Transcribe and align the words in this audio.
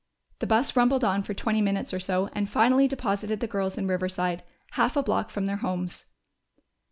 The 0.39 0.47
bus 0.47 0.75
rumbled 0.75 1.03
on 1.03 1.21
for 1.21 1.35
twenty 1.35 1.61
minutes 1.61 1.93
or 1.93 1.99
so 1.99 2.27
and 2.33 2.49
finally 2.49 2.87
deposited 2.87 3.39
the 3.39 3.45
girls 3.45 3.77
in 3.77 3.85
Riverside, 3.85 4.41
half 4.71 4.97
a 4.97 5.03
block 5.03 5.29
from 5.29 5.45
their 5.45 5.57
homes. 5.57 6.05